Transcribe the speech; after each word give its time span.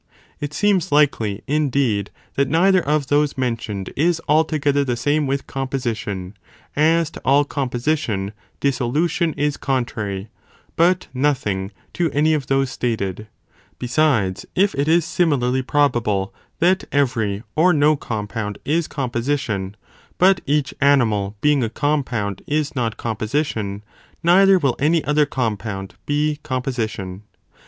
It 0.39 0.51
seems 0.55 0.91
likely, 0.91 1.43
indeed, 1.45 2.09
that 2.33 2.47
neither 2.49 2.81
of 2.83 3.05
those 3.05 3.37
mentioned 3.37 3.93
is 3.95 4.19
altogether 4.27 4.83
the 4.83 4.97
same 4.97 5.27
with 5.27 5.45
composition, 5.45 6.33
as 6.75 7.11
to 7.11 7.21
all 7.23 7.45
composition, 7.45 8.33
dissolution 8.61 9.31
is 9.35 9.57
contrary, 9.57 10.29
but 10.75 11.05
nothing 11.13 11.71
to 11.93 12.09
any 12.13 12.33
of 12.33 12.47
those 12.47 12.71
stated; 12.71 13.27
besides, 13.77 14.43
if 14.55 14.73
it 14.73 14.87
is 14.87 15.05
similarly 15.05 15.61
probable, 15.61 16.33
that 16.57 16.83
every 16.91 17.43
or 17.55 17.71
no 17.71 17.95
compound, 17.95 18.57
is 18.65 18.87
composition, 18.87 19.77
but 20.17 20.41
each 20.47 20.73
animal 20.81 21.35
being 21.41 21.63
a 21.63 21.69
com 21.69 22.03
pound 22.03 22.41
is 22.47 22.75
not 22.75 22.97
composition, 22.97 23.83
neither 24.23 24.57
will 24.57 24.75
any 24.79 25.03
other 25.03 25.27
compound 25.27 25.93
be 26.07 26.39
composition. 26.41 27.21